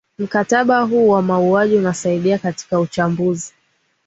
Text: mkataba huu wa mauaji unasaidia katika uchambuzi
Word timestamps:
mkataba 0.19 0.81
huu 0.81 1.07
wa 1.09 1.21
mauaji 1.21 1.75
unasaidia 1.75 2.37
katika 2.37 2.79
uchambuzi 2.79 3.53